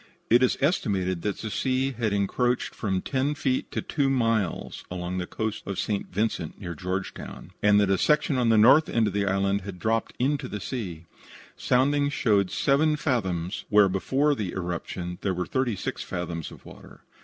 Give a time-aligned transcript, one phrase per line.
[0.31, 5.19] It is estimated that the sea had encroached from ten feet to two miles along
[5.19, 6.07] the coast of St.
[6.11, 10.15] Vincent near Georgetown, and that a section on the north of the island had dropped
[10.17, 11.05] into the sea.
[11.55, 17.01] Soundings showed seven fathoms where before the eruption there were thirty six fathoms of water.